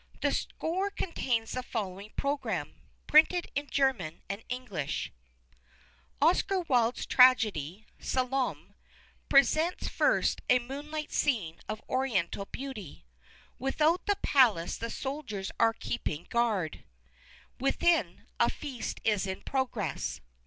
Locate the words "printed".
3.05-3.51